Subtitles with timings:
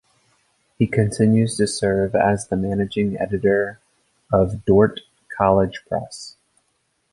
[0.79, 3.79] He continues to serve as the Managing Editor
[4.33, 5.01] of Dordt
[5.37, 6.37] College Press.